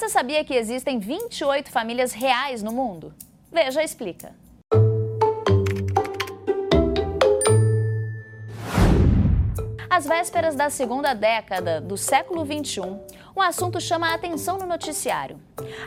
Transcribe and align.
Você 0.00 0.08
sabia 0.08 0.42
que 0.42 0.54
existem 0.54 0.98
28 0.98 1.70
famílias 1.70 2.14
reais 2.14 2.62
no 2.62 2.72
mundo? 2.72 3.12
Veja, 3.52 3.82
explica. 3.82 4.34
Às 9.90 10.06
vésperas 10.06 10.54
da 10.54 10.70
segunda 10.70 11.12
década 11.12 11.82
do 11.82 11.98
século 11.98 12.46
XXI, 12.46 12.80
um 13.36 13.42
assunto 13.42 13.78
chama 13.78 14.08
a 14.08 14.14
atenção 14.14 14.56
no 14.56 14.64
noticiário: 14.64 15.38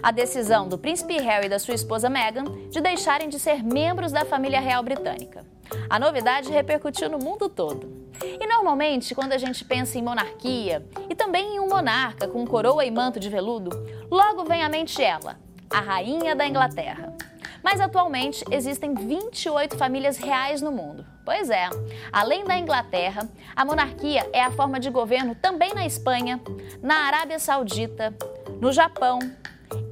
a 0.03 0.11
decisão 0.11 0.69
do 0.69 0.77
príncipe 0.77 1.17
Harry 1.17 1.47
e 1.47 1.49
da 1.49 1.57
sua 1.57 1.73
esposa 1.73 2.07
Meghan 2.07 2.69
de 2.69 2.81
deixarem 2.81 3.29
de 3.29 3.39
ser 3.39 3.63
membros 3.63 4.11
da 4.11 4.23
família 4.23 4.59
real 4.59 4.83
britânica. 4.83 5.43
A 5.89 5.97
novidade 5.97 6.51
repercutiu 6.51 7.09
no 7.09 7.17
mundo 7.17 7.49
todo. 7.49 8.02
E 8.21 8.47
normalmente, 8.47 9.15
quando 9.15 9.33
a 9.33 9.37
gente 9.37 9.63
pensa 9.65 9.97
em 9.97 10.03
monarquia 10.03 10.85
e 11.09 11.15
também 11.15 11.55
em 11.55 11.59
um 11.59 11.67
monarca 11.67 12.27
com 12.27 12.45
coroa 12.45 12.85
e 12.85 12.91
manto 12.91 13.19
de 13.19 13.29
veludo, 13.29 13.69
logo 14.09 14.43
vem 14.45 14.63
à 14.63 14.69
mente 14.69 15.01
ela, 15.01 15.37
a 15.69 15.79
rainha 15.79 16.35
da 16.35 16.47
Inglaterra. 16.47 17.15
Mas 17.63 17.79
atualmente 17.79 18.43
existem 18.51 18.93
28 18.93 19.77
famílias 19.77 20.17
reais 20.17 20.61
no 20.61 20.71
mundo. 20.71 21.05
Pois 21.25 21.49
é, 21.49 21.69
além 22.11 22.43
da 22.43 22.57
Inglaterra, 22.57 23.29
a 23.55 23.63
monarquia 23.63 24.29
é 24.33 24.43
a 24.43 24.51
forma 24.51 24.79
de 24.79 24.89
governo 24.89 25.33
também 25.35 25.73
na 25.73 25.85
Espanha, 25.85 26.41
na 26.81 27.07
Arábia 27.07 27.39
Saudita, 27.39 28.13
no 28.59 28.73
Japão, 28.73 29.19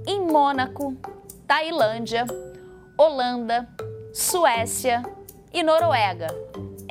em 0.05 0.19
Mônaco, 0.19 0.95
Tailândia, 1.47 2.25
Holanda, 2.97 3.67
Suécia 4.13 5.01
e 5.53 5.63
Noruega, 5.63 6.27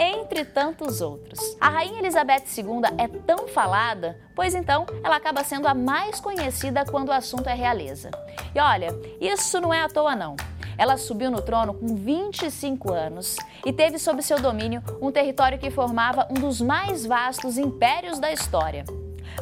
entre 0.00 0.46
tantos 0.46 1.02
outros. 1.02 1.38
A 1.60 1.68
Rainha 1.68 1.98
Elizabeth 1.98 2.44
II 2.56 2.80
é 2.96 3.06
tão 3.06 3.46
falada, 3.46 4.18
pois 4.34 4.54
então 4.54 4.86
ela 5.04 5.16
acaba 5.16 5.44
sendo 5.44 5.68
a 5.68 5.74
mais 5.74 6.18
conhecida 6.18 6.86
quando 6.86 7.10
o 7.10 7.12
assunto 7.12 7.48
é 7.48 7.54
realeza. 7.54 8.10
E 8.54 8.58
olha, 8.58 8.88
isso 9.20 9.60
não 9.60 9.74
é 9.74 9.82
à 9.82 9.88
toa 9.88 10.16
não. 10.16 10.34
Ela 10.78 10.96
subiu 10.96 11.30
no 11.30 11.42
trono 11.42 11.74
com 11.74 11.94
25 11.94 12.90
anos 12.90 13.36
e 13.66 13.70
teve 13.74 13.98
sob 13.98 14.22
seu 14.22 14.40
domínio 14.40 14.82
um 15.02 15.12
território 15.12 15.58
que 15.58 15.70
formava 15.70 16.26
um 16.30 16.34
dos 16.40 16.62
mais 16.62 17.04
vastos 17.04 17.58
impérios 17.58 18.18
da 18.18 18.32
história. 18.32 18.86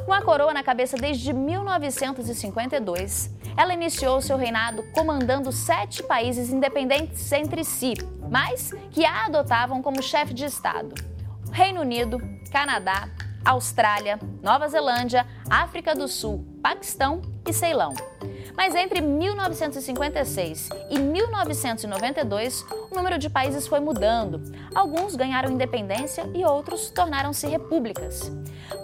Com 0.05 0.12
a 0.12 0.20
coroa 0.20 0.52
na 0.52 0.64
cabeça 0.64 0.96
desde 0.96 1.33
1952, 1.33 3.30
ela 3.56 3.72
iniciou 3.74 4.20
seu 4.20 4.36
reinado 4.36 4.83
comandando 4.92 5.50
sete 5.52 6.02
países 6.02 6.50
independentes 6.50 7.30
entre 7.33 7.64
si, 7.64 7.94
mas 8.30 8.72
que 8.90 9.04
a 9.04 9.26
adotavam 9.26 9.82
como 9.82 10.02
chefe 10.02 10.34
de 10.34 10.44
Estado: 10.44 10.94
Reino 11.52 11.80
Unido, 11.80 12.20
Canadá, 12.50 13.08
Austrália, 13.44 14.18
Nova 14.42 14.68
Zelândia, 14.68 15.26
África 15.48 15.94
do 15.94 16.06
Sul, 16.06 16.44
Paquistão 16.62 17.22
e 17.46 17.52
Ceilão. 17.52 17.94
Mas 18.56 18.74
entre 18.74 19.00
1956 19.00 20.68
e 20.90 20.98
1992, 20.98 22.66
o 22.90 22.94
número 22.94 23.18
de 23.18 23.30
países 23.30 23.66
foi 23.66 23.78
mudando. 23.78 24.42
Alguns 24.74 25.14
ganharam 25.14 25.50
independência 25.50 26.28
e 26.34 26.44
outros 26.44 26.90
tornaram-se 26.90 27.46
repúblicas. 27.46 28.32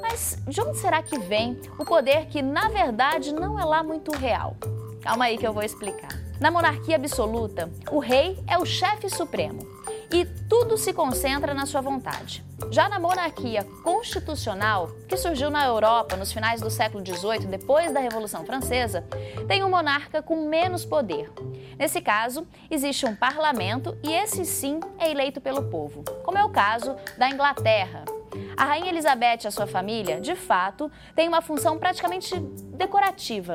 Mas 0.01 0.41
de 0.47 0.61
onde 0.61 0.79
será 0.79 1.03
que 1.03 1.19
vem 1.19 1.61
o 1.79 1.85
poder 1.85 2.27
que, 2.27 2.41
na 2.41 2.69
verdade, 2.69 3.35
não 3.35 3.59
é 3.59 3.65
lá 3.65 3.83
muito 3.83 4.17
real? 4.17 4.57
Calma 5.03 5.25
aí 5.25 5.37
que 5.37 5.47
eu 5.47 5.53
vou 5.53 5.63
explicar. 5.63 6.24
Na 6.45 6.51
monarquia 6.51 6.97
absoluta, 6.97 7.71
o 7.91 7.99
rei 7.99 8.39
é 8.47 8.59
o 8.59 8.67
chefe 8.67 9.09
supremo 9.09 9.67
e 10.13 10.27
tudo 10.47 10.77
se 10.77 10.93
concentra 10.93 11.55
na 11.55 11.65
sua 11.65 11.81
vontade. 11.81 12.45
Já 12.71 12.87
na 12.87 13.01
monarquia 13.01 13.65
constitucional, 13.83 14.91
que 15.09 15.17
surgiu 15.17 15.49
na 15.49 15.65
Europa 15.65 16.19
nos 16.19 16.31
finais 16.31 16.61
do 16.61 16.69
século 16.69 17.03
XVIII, 17.03 17.47
depois 17.47 17.95
da 17.95 18.01
Revolução 18.01 18.45
Francesa, 18.45 19.07
tem 19.49 19.65
um 19.65 19.71
monarca 19.71 20.21
com 20.21 20.47
menos 20.47 20.85
poder. 20.85 21.33
Nesse 21.79 22.03
caso, 22.03 22.47
existe 22.71 23.07
um 23.07 23.17
parlamento 23.17 23.97
e 24.03 24.13
esse 24.13 24.45
sim 24.45 24.81
é 24.99 25.11
eleito 25.11 25.41
pelo 25.41 25.71
povo, 25.71 26.05
como 26.23 26.37
é 26.37 26.45
o 26.45 26.51
caso 26.51 26.95
da 27.17 27.31
Inglaterra, 27.31 28.05
a 28.57 28.65
Rainha 28.65 28.89
Elizabeth 28.89 29.45
e 29.45 29.47
a 29.47 29.51
sua 29.51 29.67
família, 29.67 30.21
de 30.21 30.35
fato, 30.35 30.91
têm 31.15 31.29
uma 31.29 31.43
função 31.43 31.79
praticamente 31.79 32.39
decorativa. 32.39 33.55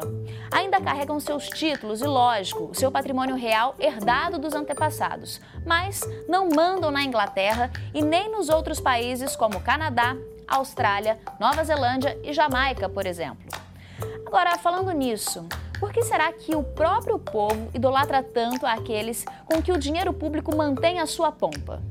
Ainda 0.52 0.82
carregam 0.82 1.20
seus 1.20 1.48
títulos 1.48 2.02
e, 2.02 2.06
lógico, 2.06 2.72
seu 2.74 2.92
patrimônio 2.92 3.36
real 3.36 3.76
herdado 3.80 4.38
dos 4.38 4.54
antepassados, 4.54 5.40
mas 5.66 6.02
não 6.28 6.50
mandam 6.50 6.92
na 6.92 7.04
Inglaterra 7.04 7.72
e 7.94 8.02
nem 8.02 8.30
nos 8.32 8.50
outros 8.50 8.80
países 8.80 9.36
como 9.36 9.62
Canadá, 9.62 10.16
Austrália, 10.48 11.20
Nova 11.40 11.64
Zelândia 11.64 12.20
e 12.24 12.34
Jamaica, 12.34 12.90
por 12.90 13.06
exemplo. 13.06 13.48
Agora, 14.26 14.58
falando 14.58 14.92
nisso, 14.92 15.48
por 15.80 15.94
que 15.94 16.04
será 16.04 16.32
que 16.34 16.56
o 16.56 16.64
próprio 16.64 17.18
povo 17.18 17.70
idolatra 17.74 18.22
tanto 18.22 18.66
aqueles 18.66 19.26
com 19.46 19.62
que 19.62 19.72
o 19.72 19.78
dinheiro 19.78 20.14
público 20.14 20.56
mantém 20.56 21.00
a 21.00 21.06
sua 21.06 21.32
pompa? 21.32 21.82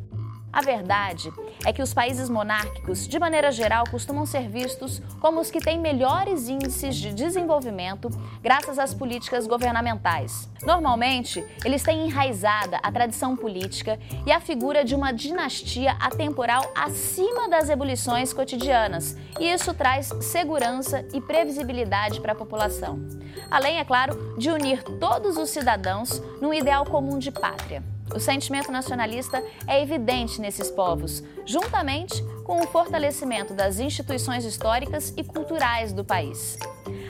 A 0.58 0.60
verdade 0.60 1.32
é 1.64 1.72
que 1.72 1.80
os 1.80 1.94
países 1.94 2.28
monárquicos, 2.28 3.06
de 3.06 3.16
maneira 3.16 3.52
geral, 3.52 3.84
costumam 3.88 4.26
ser 4.26 4.48
vistos 4.48 5.00
como 5.20 5.38
os 5.38 5.52
que 5.52 5.60
têm 5.60 5.78
melhores 5.78 6.48
índices 6.48 6.96
de 6.96 7.12
desenvolvimento 7.12 8.10
graças 8.42 8.76
às 8.76 8.92
políticas 8.92 9.46
governamentais. 9.46 10.50
Normalmente, 10.64 11.44
eles 11.64 11.84
têm 11.84 12.06
enraizada 12.06 12.80
a 12.82 12.90
tradição 12.90 13.36
política 13.36 14.00
e 14.26 14.32
a 14.32 14.40
figura 14.40 14.84
de 14.84 14.96
uma 14.96 15.12
dinastia 15.12 15.92
atemporal 15.92 16.72
acima 16.74 17.48
das 17.48 17.70
ebulições 17.70 18.32
cotidianas, 18.32 19.16
e 19.38 19.48
isso 19.48 19.72
traz 19.72 20.08
segurança 20.20 21.06
e 21.14 21.20
previsibilidade 21.20 22.20
para 22.20 22.32
a 22.32 22.34
população. 22.34 22.98
Além, 23.48 23.78
é 23.78 23.84
claro, 23.84 24.34
de 24.36 24.50
unir 24.50 24.82
todos 24.82 25.36
os 25.36 25.50
cidadãos 25.50 26.20
num 26.40 26.52
ideal 26.52 26.84
comum 26.84 27.16
de 27.16 27.30
pátria. 27.30 27.80
O 28.14 28.18
sentimento 28.18 28.72
nacionalista 28.72 29.42
é 29.66 29.82
evidente 29.82 30.40
nesses 30.40 30.70
povos, 30.70 31.22
juntamente 31.44 32.22
com 32.44 32.60
o 32.60 32.66
fortalecimento 32.66 33.52
das 33.52 33.78
instituições 33.78 34.44
históricas 34.44 35.12
e 35.16 35.22
culturais 35.22 35.92
do 35.92 36.04
país. 36.04 36.58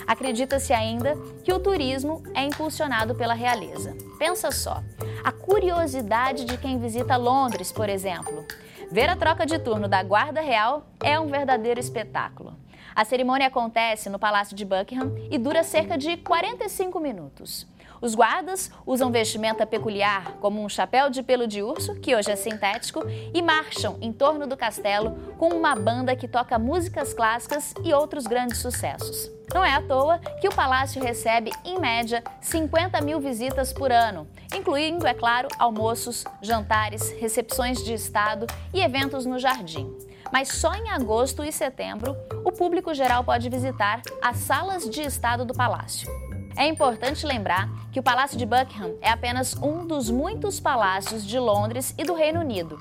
Acredita-se 0.06 0.72
ainda 0.72 1.16
que 1.44 1.52
o 1.52 1.60
turismo 1.60 2.22
é 2.34 2.44
impulsionado 2.44 3.14
pela 3.14 3.34
realeza. 3.34 3.96
Pensa 4.18 4.50
só, 4.50 4.82
a 5.22 5.30
curiosidade 5.30 6.44
de 6.44 6.56
quem 6.56 6.78
visita 6.78 7.16
Londres, 7.16 7.70
por 7.70 7.88
exemplo. 7.88 8.44
Ver 8.90 9.08
a 9.08 9.16
troca 9.16 9.44
de 9.44 9.58
turno 9.58 9.86
da 9.86 10.02
Guarda 10.02 10.40
Real 10.40 10.88
é 11.02 11.20
um 11.20 11.28
verdadeiro 11.28 11.78
espetáculo. 11.78 12.56
A 12.98 13.04
cerimônia 13.04 13.46
acontece 13.46 14.10
no 14.10 14.18
Palácio 14.18 14.56
de 14.56 14.64
Buckingham 14.64 15.14
e 15.30 15.38
dura 15.38 15.62
cerca 15.62 15.96
de 15.96 16.16
45 16.16 16.98
minutos. 16.98 17.64
Os 18.00 18.16
guardas 18.16 18.72
usam 18.84 19.12
vestimenta 19.12 19.64
peculiar, 19.64 20.32
como 20.40 20.60
um 20.60 20.68
chapéu 20.68 21.08
de 21.08 21.22
pelo 21.22 21.46
de 21.46 21.62
urso, 21.62 21.94
que 22.00 22.16
hoje 22.16 22.32
é 22.32 22.34
sintético, 22.34 23.04
e 23.32 23.40
marcham 23.40 23.96
em 24.00 24.12
torno 24.12 24.48
do 24.48 24.56
castelo 24.56 25.16
com 25.38 25.50
uma 25.50 25.76
banda 25.76 26.16
que 26.16 26.26
toca 26.26 26.58
músicas 26.58 27.14
clássicas 27.14 27.72
e 27.84 27.94
outros 27.94 28.26
grandes 28.26 28.58
sucessos. 28.58 29.30
Não 29.54 29.64
é 29.64 29.74
à 29.74 29.80
toa 29.80 30.18
que 30.40 30.48
o 30.48 30.54
palácio 30.54 31.00
recebe, 31.00 31.52
em 31.64 31.78
média, 31.78 32.24
50 32.40 33.00
mil 33.00 33.20
visitas 33.20 33.72
por 33.72 33.92
ano, 33.92 34.26
incluindo, 34.52 35.06
é 35.06 35.14
claro, 35.14 35.46
almoços, 35.56 36.24
jantares, 36.42 37.12
recepções 37.20 37.80
de 37.84 37.94
Estado 37.94 38.44
e 38.74 38.80
eventos 38.80 39.24
no 39.24 39.38
jardim. 39.38 39.88
Mas 40.32 40.48
só 40.48 40.74
em 40.74 40.90
agosto 40.90 41.42
e 41.42 41.52
setembro 41.52 42.16
o 42.44 42.52
público 42.52 42.92
geral 42.94 43.24
pode 43.24 43.48
visitar 43.48 44.02
as 44.22 44.36
salas 44.38 44.88
de 44.88 45.02
Estado 45.02 45.44
do 45.44 45.54
palácio. 45.54 46.08
É 46.56 46.66
importante 46.66 47.24
lembrar 47.24 47.68
que 47.92 48.00
o 48.00 48.02
Palácio 48.02 48.36
de 48.36 48.44
Buckingham 48.44 48.96
é 49.00 49.10
apenas 49.10 49.54
um 49.62 49.86
dos 49.86 50.10
muitos 50.10 50.58
palácios 50.58 51.24
de 51.24 51.38
Londres 51.38 51.94
e 51.96 52.02
do 52.02 52.14
Reino 52.14 52.40
Unido. 52.40 52.76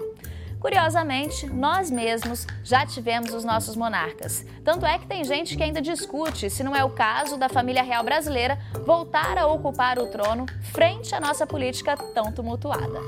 Curiosamente, 0.59 1.45
nós 1.45 1.91
mesmos 1.91 2.47
já 2.63 2.85
tivemos 2.85 3.31
os 3.33 3.43
nossos 3.43 3.75
monarcas. 3.75 4.43
Tanto 4.63 4.85
é 4.85 4.97
que 4.97 5.05
tem 5.05 5.23
gente 5.23 5.55
que 5.55 5.63
ainda 5.63 5.79
discute 5.81 6.49
se 6.49 6.63
não 6.63 6.75
é 6.75 6.83
o 6.83 6.89
caso 6.89 7.37
da 7.37 7.47
família 7.47 7.83
real 7.83 8.03
brasileira 8.03 8.57
voltar 8.83 9.37
a 9.37 9.45
ocupar 9.45 9.99
o 9.99 10.07
trono 10.07 10.47
frente 10.73 11.13
à 11.13 11.19
nossa 11.19 11.45
política 11.45 11.95
tão 11.95 12.31
tumultuada. 12.31 12.99